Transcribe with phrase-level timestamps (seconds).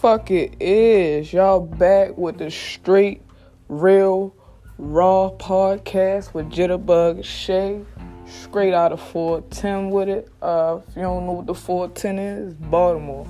[0.00, 1.30] fuck it is.
[1.30, 3.20] Y'all back with the straight,
[3.68, 4.34] real,
[4.78, 7.84] raw podcast with Jitterbug Shay.
[8.26, 10.32] Straight out of 410 with it.
[10.40, 13.26] Uh, if you don't know what the 410 is, Baltimore.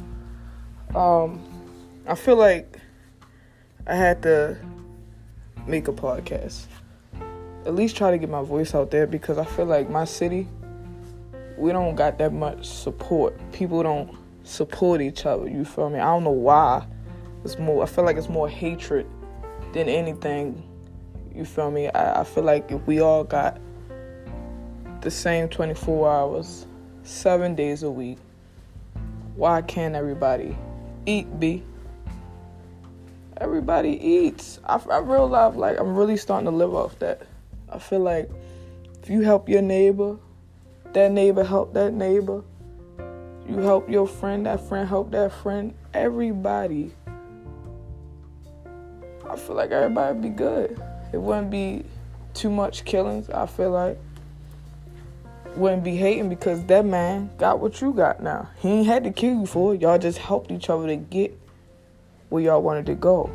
[0.94, 1.40] Um,
[2.06, 2.78] I feel like
[3.88, 4.56] I had to
[5.66, 6.66] make a podcast.
[7.66, 10.46] At least try to get my voice out there because I feel like my city,
[11.58, 13.36] we don't got that much support.
[13.50, 14.19] People don't
[14.50, 15.48] support each other.
[15.48, 15.98] You feel me?
[15.98, 16.86] I don't know why.
[17.44, 17.82] It's more.
[17.82, 19.06] I feel like it's more hatred
[19.72, 20.66] than anything.
[21.34, 21.88] You feel me?
[21.88, 23.58] I, I feel like if we all got
[25.00, 26.66] the same 24 hours,
[27.04, 28.18] seven days a week,
[29.36, 30.56] why can't everybody
[31.06, 31.40] eat?
[31.40, 31.62] Be
[33.40, 34.60] Everybody eats.
[34.66, 37.22] I, I realize like I'm really starting to live off that.
[37.70, 38.28] I feel like
[39.02, 40.18] if you help your neighbor,
[40.92, 42.42] that neighbor help that neighbor
[43.50, 45.74] you help your friend, that friend help that friend.
[45.92, 46.94] Everybody.
[49.28, 50.80] I feel like everybody would be good.
[51.12, 51.84] It wouldn't be
[52.32, 53.98] too much killings, I feel like.
[55.56, 58.48] Wouldn't be hating because that man got what you got now.
[58.58, 59.80] He ain't had to kill you for it.
[59.80, 61.36] Y'all just helped each other to get
[62.28, 63.30] where y'all wanted to go.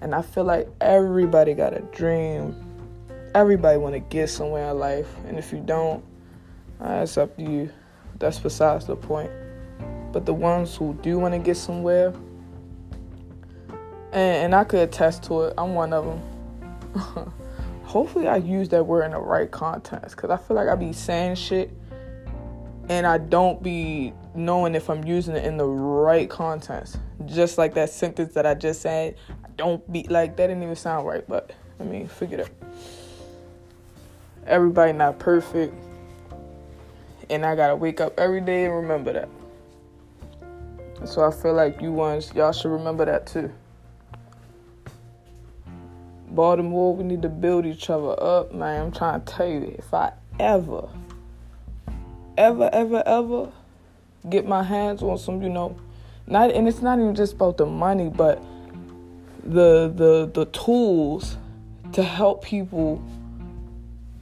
[0.00, 2.54] And I feel like everybody got a dream.
[3.34, 5.08] Everybody want to get somewhere in life.
[5.26, 6.04] And if you don't,
[6.82, 7.70] uh, it's up to you
[8.18, 9.30] that's besides the point.
[10.12, 12.14] But the ones who do want to get somewhere,
[14.12, 16.22] and, and I could attest to it, I'm one of them.
[17.84, 20.92] Hopefully, I use that word in the right context because I feel like I be
[20.92, 21.70] saying shit
[22.88, 26.98] and I don't be knowing if I'm using it in the right context.
[27.24, 30.76] Just like that sentence that I just said, I don't be like that didn't even
[30.76, 32.68] sound right, but I mean, figure it out.
[34.46, 35.74] Everybody not perfect
[37.30, 39.28] and I gotta wake up every day and remember that.
[41.06, 43.52] So I feel like you ones, y'all should remember that too.
[46.30, 48.86] Baltimore, we need to build each other up, man.
[48.86, 50.88] I'm trying to tell you, if I ever,
[52.36, 53.52] ever, ever, ever
[54.28, 55.76] get my hands on some, you know,
[56.26, 58.42] not and it's not even just about the money, but
[59.44, 61.36] the the the tools
[61.92, 63.02] to help people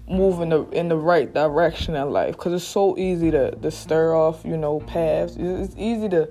[0.08, 2.36] move in the in the right direction in life.
[2.36, 5.36] Because it's so easy to, to stir off you know paths.
[5.38, 6.28] It's easy to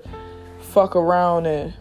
[0.60, 1.74] fuck around and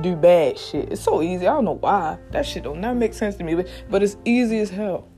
[0.00, 0.92] do bad shit.
[0.92, 1.46] It's so easy.
[1.46, 2.18] I don't know why.
[2.30, 5.08] That shit don't never make sense to me but, but it's easy as hell.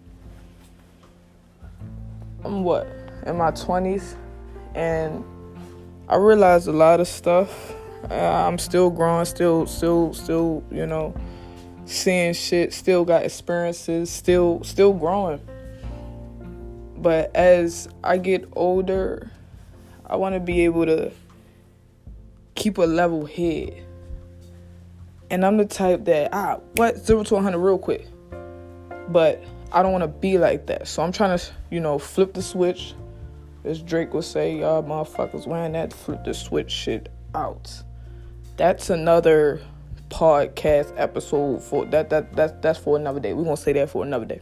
[2.45, 2.87] I'm what?
[3.27, 4.17] In my 20s
[4.75, 5.25] and
[6.09, 7.75] i realized a lot of stuff.
[8.11, 11.15] Uh, i'm still growing still still still you know
[11.87, 15.41] seeing shit still got experiences still still growing
[17.05, 19.31] but as I get older,
[20.07, 21.13] I want to be able to
[22.55, 23.85] keep a level head.
[25.29, 26.97] And I'm the type that, ah, what?
[26.97, 28.07] Zero to 100 real quick.
[29.09, 30.89] But I don't want to be like that.
[30.89, 32.95] So I'm trying to, you know, flip the switch.
[33.65, 37.71] As Drake would say, y'all motherfuckers wearing that flip the switch shit out.
[38.57, 39.61] That's another
[40.09, 43.35] podcast episode for that that that that's for another day.
[43.35, 44.41] We're gonna say that for another day.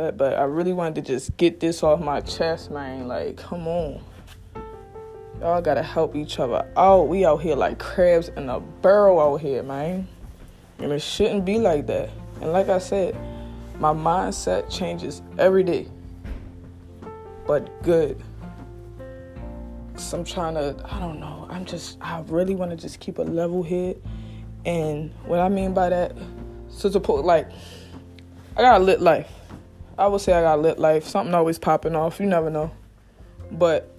[0.00, 3.06] But but I really wanted to just get this off my chest, man.
[3.06, 4.02] Like, come on.
[5.40, 7.08] Y'all gotta help each other out.
[7.08, 10.08] We out here like crabs in a barrel out here, man.
[10.78, 12.08] And it shouldn't be like that.
[12.40, 13.14] And like I said,
[13.78, 15.86] my mindset changes every day.
[17.46, 18.22] But good.
[20.14, 21.46] I'm trying to, I don't know.
[21.50, 24.00] I'm just, I really want to just keep a level head.
[24.64, 26.16] And what I mean by that,
[26.70, 27.50] so support, like,
[28.56, 29.28] I got a lit life.
[30.00, 31.04] I would say I got lit life.
[31.04, 32.20] Something always popping off.
[32.20, 32.70] You never know.
[33.52, 33.94] But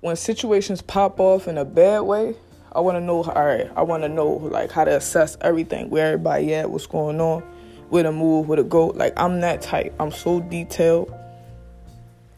[0.00, 2.34] when situations pop off in a bad way,
[2.72, 3.22] I want to know.
[3.22, 6.86] All right, I want to know like how to assess everything, where everybody at, what's
[6.86, 7.42] going on,
[7.88, 8.88] where to move, where to go.
[8.88, 9.94] Like I'm that type.
[10.00, 11.14] I'm so detailed.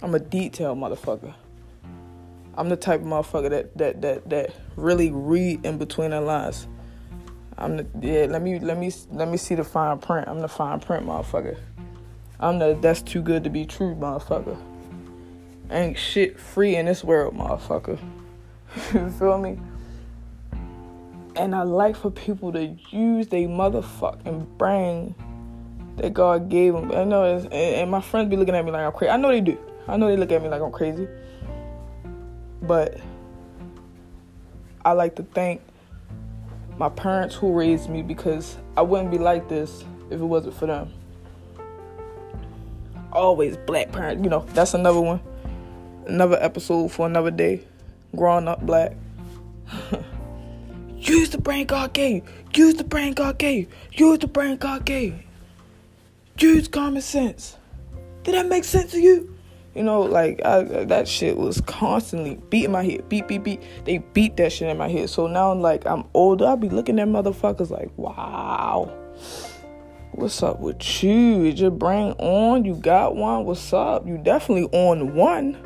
[0.03, 1.33] I'm a detailed motherfucker.
[2.57, 6.69] I'm the type of motherfucker that that that that really read in between the lines.
[7.57, 8.27] I'm the yeah.
[8.29, 10.29] Let me let me let me see the fine print.
[10.29, 11.57] I'm the fine print motherfucker.
[12.41, 14.57] I'm the that's too good to be true, motherfucker.
[15.71, 17.99] Ain't shit free in this world, motherfucker.
[18.95, 19.59] you feel me?
[21.37, 25.15] And I like for people to use their motherfucking brain
[25.97, 26.93] that God gave them.
[26.93, 29.11] I know, and, and my friends be looking at me like I'm crazy.
[29.11, 29.59] I know they do.
[29.87, 31.09] I know they look at me like I'm crazy.
[32.63, 32.99] But
[34.85, 35.61] I like to thank
[36.79, 40.67] my parents who raised me because I wouldn't be like this if it wasn't for
[40.67, 40.93] them
[43.15, 44.25] always black parent.
[44.25, 45.21] You know, that's another one.
[46.07, 47.63] Another episode for another day.
[48.15, 48.93] Growing up black.
[50.99, 52.33] Use the brain God gave you.
[52.55, 54.09] Use the brain God gave you.
[54.09, 56.49] Use the brain God gave you.
[56.49, 57.57] Use common sense.
[58.23, 59.35] Did that make sense to you?
[59.75, 63.61] You know, like I, that shit was constantly beating my head, beat, beat, beat.
[63.85, 65.11] They beat that shit in my head.
[65.11, 68.93] So now, like I'm older, I be looking at motherfuckers like, wow,
[70.17, 71.45] what's up with you?
[71.45, 72.65] Is your brain on?
[72.65, 73.45] You got one?
[73.45, 74.07] What's up?
[74.07, 75.57] You definitely on one.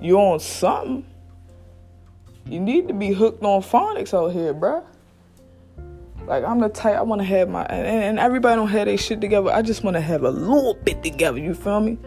[0.00, 1.06] You on something.
[2.46, 4.84] You need to be hooked on phonics out here, bruh.
[6.26, 8.96] Like I'm the type I want to have my and, and everybody don't have their
[8.96, 9.50] shit together.
[9.50, 11.38] I just want to have a little bit together.
[11.38, 11.98] You feel me?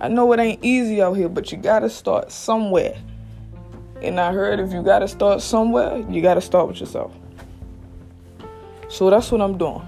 [0.00, 2.96] I know it ain't easy out here, but you gotta start somewhere.
[4.00, 7.12] And I heard if you gotta start somewhere, you gotta start with yourself.
[8.88, 9.86] So that's what I'm doing.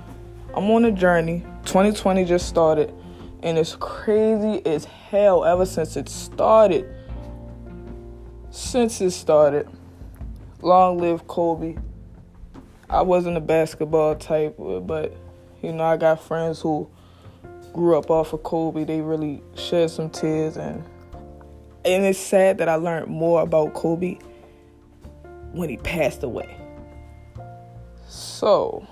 [0.54, 1.40] I'm on a journey.
[1.64, 2.92] 2020 just started,
[3.42, 6.86] and it's crazy as hell ever since it started.
[8.50, 9.68] Since it started.
[10.62, 11.76] Long live Kobe.
[12.88, 15.16] I wasn't a basketball type, uh, but
[15.62, 16.90] you know, I got friends who
[17.72, 20.84] grew up off of Kobe, they really shed some tears and
[21.82, 24.18] and it's sad that I learned more about Kobe
[25.52, 26.56] when he passed away.
[28.06, 28.86] So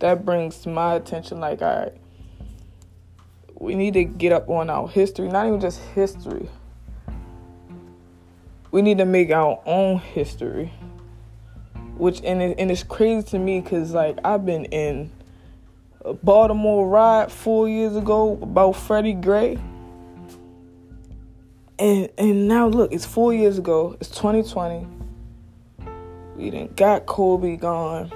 [0.00, 1.94] that brings to my attention like all right,
[3.54, 6.48] we need to get up on our history, not even just history.
[8.70, 10.72] We need to make our own history.
[11.96, 15.10] Which and it, and it's crazy to me cuz like I've been in
[16.04, 19.58] a Baltimore riot four years ago about Freddie Gray.
[21.78, 23.96] And and now look, it's four years ago.
[24.00, 24.86] It's 2020.
[26.36, 28.12] We didn't got Kobe gone.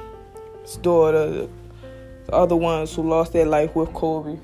[0.63, 1.49] His daughter,
[2.33, 4.39] the, the other ones who lost their life with Kobe.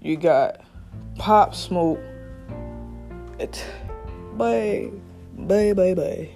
[0.00, 0.60] You got
[1.16, 2.00] Pop Smoke.
[3.38, 3.64] It,
[4.34, 4.90] bye,
[5.36, 6.30] bye, bye, bye.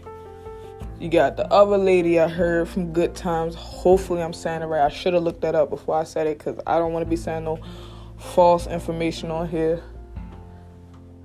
[0.99, 3.55] You got the other lady I heard from Good Times.
[3.55, 4.83] Hopefully, I'm saying it right.
[4.83, 7.11] I should have looked that up before I said it because I don't want to
[7.11, 7.59] be saying no
[8.19, 9.83] false information on here.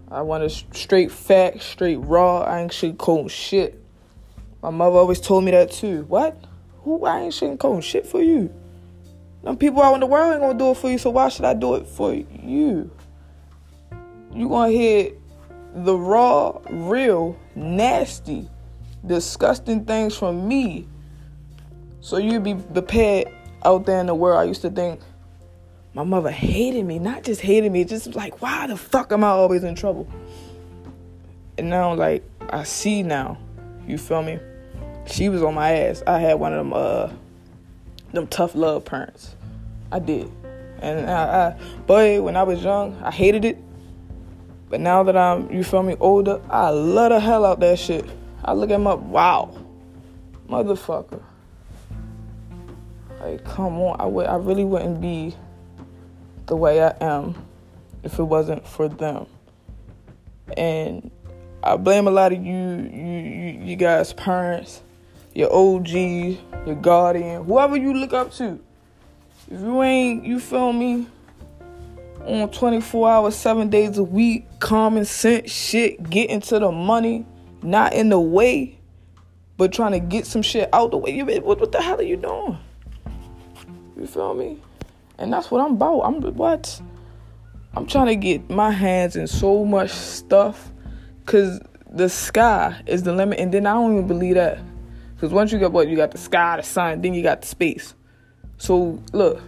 [0.09, 2.41] I want a straight fact, straight raw.
[2.41, 3.83] I ain't sugarcoating shit.
[4.63, 6.03] My mother always told me that too.
[6.03, 6.39] What?
[6.87, 7.03] Who?
[7.03, 8.49] I ain't sugarcoating shit for you.
[9.43, 11.43] Them people out in the world ain't gonna do it for you, so why should
[11.43, 12.89] I do it for you?
[14.33, 15.11] You gonna hear
[15.75, 18.49] the raw, real, nasty
[19.05, 20.87] disgusting things from me
[21.99, 23.27] so you'd be prepared
[23.65, 24.39] out there in the world.
[24.39, 25.01] I used to think
[25.93, 29.29] my mother hated me, not just hated me, just like, why the fuck am I
[29.29, 30.07] always in trouble?
[31.57, 33.37] And now, like, I see now,
[33.85, 34.39] you feel me?
[35.07, 36.03] She was on my ass.
[36.05, 37.09] I had one of them, uh,
[38.13, 39.35] them tough love parents.
[39.91, 40.31] I did.
[40.81, 43.57] And I, I, boy, when I was young, I hated it.
[44.69, 48.05] But now that I'm, you feel me, older, I love the hell out that shit.
[48.43, 49.57] I look at my wow,
[50.49, 51.21] motherfucker.
[53.21, 55.35] Like, come on, I would, I really wouldn't be
[56.45, 57.35] the way I am
[58.03, 59.25] if it wasn't for them.
[60.55, 61.11] And
[61.63, 64.81] I blame a lot of you, you, you, you guys' parents,
[65.37, 68.59] your OG, your guardian, whoever you look up to.
[69.51, 71.05] If you ain't, you feel me,
[72.25, 77.23] on 24 hours, seven days a week, common sense shit, getting to the money
[77.61, 78.79] not in the way,
[79.57, 81.11] but trying to get some shit out the way.
[81.11, 82.57] You, what, what the hell are you doing?
[83.95, 84.59] You feel me?
[85.19, 86.01] And that's what I'm about.
[86.01, 86.81] I'm what?
[87.75, 90.71] I'm trying to get my hands in so much stuff
[91.19, 91.59] because
[91.91, 93.39] the sky is the limit.
[93.39, 94.57] And then I don't even believe that.
[95.17, 95.89] Because once you got what?
[95.89, 97.95] You got the sky, the sun, then you got the space.
[98.57, 99.41] So look,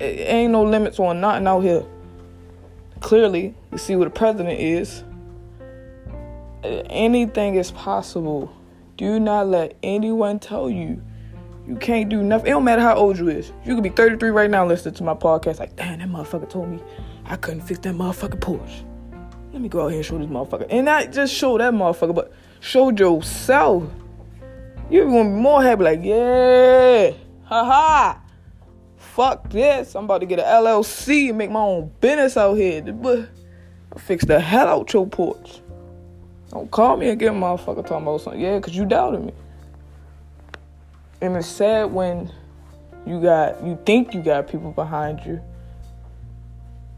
[0.00, 1.84] it ain't no limits on nothing out here.
[3.00, 5.04] Clearly, you see what the president is
[6.64, 8.52] anything is possible.
[8.96, 11.02] Do not let anyone tell you
[11.66, 12.48] you can't do nothing.
[12.48, 13.52] It don't matter how old you is.
[13.64, 15.58] You could be 33 right now listening to my podcast.
[15.58, 16.80] Like, damn, that motherfucker told me
[17.26, 18.84] I couldn't fix that motherfucking Porsche.
[19.52, 20.66] Let me go out here and show this motherfucker.
[20.70, 23.84] And not just show that motherfucker, but show yourself.
[24.90, 27.12] You're gonna be more happy, like, yeah,
[27.44, 28.18] haha.
[28.96, 29.94] Fuck this.
[29.94, 32.80] I'm about to get an LLC and make my own business out here.
[32.82, 33.28] But
[33.92, 35.60] I'll fix the hell out your porch.
[36.50, 38.40] Don't call me get motherfucker talking about something.
[38.40, 39.32] Yeah, because you doubted me.
[41.20, 42.32] And it's sad when
[43.06, 45.40] you got, you think you got people behind you.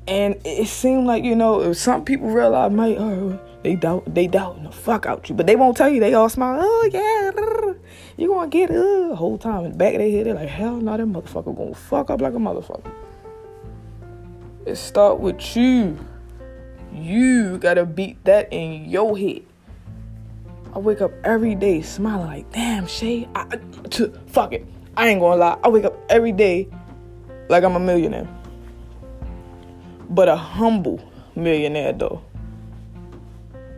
[0.07, 4.63] And it seemed like, you know, some people realize, might, oh, they doubt, they doubt
[4.63, 5.35] the fuck out you.
[5.35, 6.01] But they won't tell you.
[6.01, 7.75] They all smile, oh, yeah,
[8.17, 9.65] you gonna get it uh, whole time.
[9.65, 12.21] In the back of their head, they're like, hell no, that motherfucker gonna fuck up
[12.21, 12.91] like a motherfucker.
[14.67, 15.99] It start with you.
[16.93, 19.43] You gotta beat that in your head.
[20.75, 23.59] I wake up every day smiling like, damn, Shay, I, I,
[24.27, 24.67] fuck it.
[24.97, 25.59] I ain't gonna lie.
[25.63, 26.69] I wake up every day
[27.49, 28.29] like I'm a millionaire.
[30.11, 31.01] But a humble
[31.35, 32.23] millionaire though.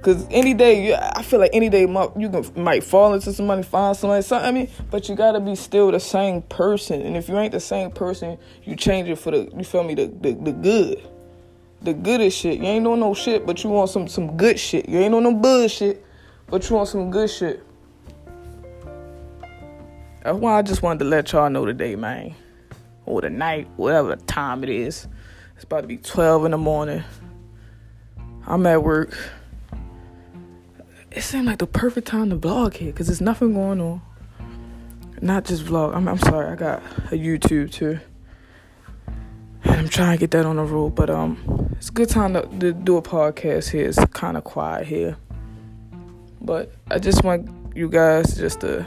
[0.05, 3.97] Cause any day, I feel like any day you can might fall into somebody, find
[3.97, 4.47] somebody, something.
[4.47, 7.01] I mean, but you gotta be still the same person.
[7.01, 9.95] And if you ain't the same person, you change it for the, you feel me,
[9.95, 11.09] the the, the good,
[11.81, 12.59] the goodest shit.
[12.59, 14.91] You ain't doing no shit, but you want some some good shit.
[14.91, 16.05] You ain't doing no bullshit,
[16.49, 17.65] but you want some good shit.
[20.23, 22.35] That's why I just wanted to let y'all know today, man,
[23.07, 25.09] or the night, whatever time it is.
[25.55, 27.03] It's about to be 12 in the morning.
[28.47, 29.17] I'm at work
[31.15, 34.03] it seemed like the perfect time to vlog here because there's nothing going on.
[35.21, 35.95] Not just vlog.
[35.95, 38.01] I'm, I'm sorry, I got a YouTube too.
[39.63, 42.35] And I'm trying to get that on the road, but um, it's a good time
[42.35, 43.89] to, to do a podcast here.
[43.89, 45.17] It's kind of quiet here,
[46.41, 48.85] but I just want you guys just to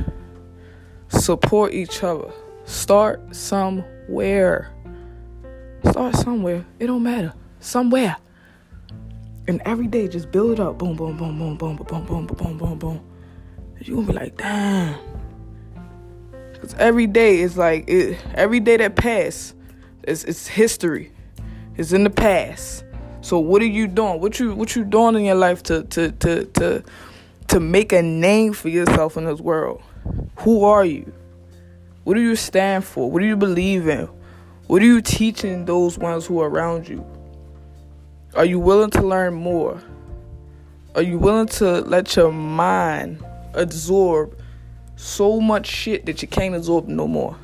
[1.07, 2.31] support each other.
[2.65, 4.72] Start somewhere.
[5.89, 6.65] Start somewhere.
[6.77, 7.34] It don't matter.
[7.62, 8.17] Somewhere.
[9.47, 10.77] And every day, just build up.
[10.77, 13.01] Boom, boom, boom, boom, boom, boom, boom, boom, boom, boom, boom.
[13.79, 14.99] You're gonna be like, damn.
[16.53, 19.53] Because every day is like, it, every day that pass,
[20.03, 21.11] it's, it's history.
[21.75, 22.83] It's in the past.
[23.21, 24.19] So what are you doing?
[24.19, 26.83] What you what you doing in your life to to to to
[27.49, 29.81] to make a name for yourself in this world?
[30.39, 31.13] Who are you?
[32.03, 33.11] What do you stand for?
[33.11, 34.07] What do you believe in?
[34.67, 37.05] What are you teaching those ones who are around you?
[38.38, 39.82] Are you willing to learn more?
[40.94, 43.25] Are you willing to let your mind
[43.56, 44.39] absorb
[44.96, 47.36] so much shit that you can't absorb no more?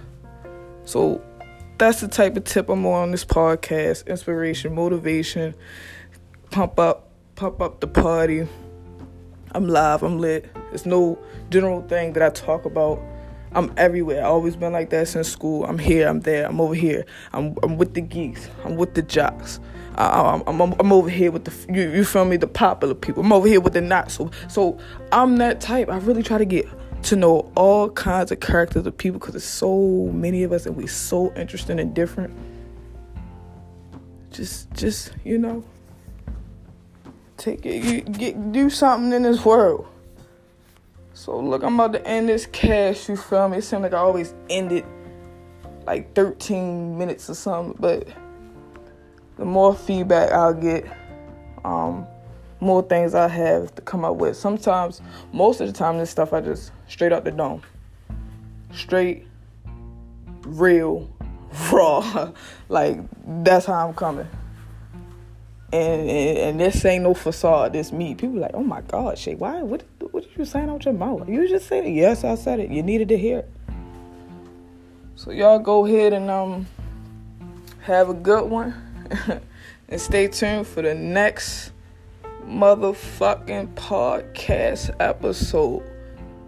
[0.86, 1.20] So
[1.80, 4.06] that's the type of tip I'm on this podcast.
[4.06, 5.56] Inspiration, motivation,
[6.52, 8.48] pump up, pump up the party.
[9.54, 10.46] I'm live, I'm lit.
[10.74, 11.18] It's no
[11.50, 13.02] general thing that I talk about.
[13.54, 14.22] I'm everywhere.
[14.22, 15.66] I always been like that since school.
[15.66, 17.04] I'm here, I'm there, I'm over here.
[17.34, 18.48] I'm I'm with the geeks.
[18.64, 19.60] I'm with the jocks.
[19.96, 23.24] I, am I'm, I'm over here with the you, you feel me the popular people.
[23.24, 24.32] I'm over here with the not so.
[24.48, 24.78] So
[25.12, 25.90] I'm that type.
[25.90, 26.68] I really try to get
[27.04, 30.76] to know all kinds of characters of people because there's so many of us and
[30.76, 32.34] we're so interesting and different.
[34.32, 35.64] Just just you know,
[37.38, 37.84] take it.
[37.84, 39.88] You get do something in this world.
[41.14, 43.08] So look, I'm about to end this cash.
[43.08, 43.58] You feel me?
[43.58, 44.86] It seems like I always end it
[45.86, 48.08] like 13 minutes or something, but
[49.44, 50.86] the more feedback I'll get,
[51.66, 52.08] um,
[52.62, 54.38] more things I have to come up with.
[54.38, 55.02] Sometimes,
[55.34, 57.62] most of the time, this stuff I just straight out the dome,
[58.72, 59.28] straight,
[60.46, 61.14] real,
[61.74, 62.32] raw.
[62.70, 63.00] like
[63.44, 64.30] that's how I'm coming.
[65.74, 67.74] And, and, and this ain't no facade.
[67.74, 68.16] This me.
[68.16, 69.62] People like, oh my God, Shay, why?
[69.62, 71.28] What what did you saying out your mouth?
[71.28, 71.92] You just said it.
[71.92, 72.70] Yes, I said it.
[72.70, 73.50] You needed to hear it.
[75.18, 76.66] So y'all go ahead and um
[77.82, 78.93] have a good one.
[79.90, 81.72] And stay tuned for the next
[82.46, 85.84] motherfucking podcast episode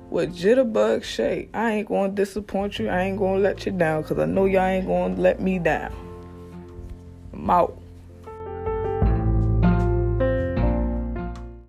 [0.10, 1.50] with Jitterbug Shay.
[1.54, 2.90] I ain't gonna disappoint you.
[2.90, 5.94] I ain't gonna let you down because I know y'all ain't gonna let me down.
[7.34, 7.78] I'm out.